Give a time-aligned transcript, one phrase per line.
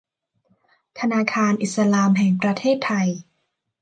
[0.99, 3.07] ธนาคารอิสลามแห่งประเทศไทย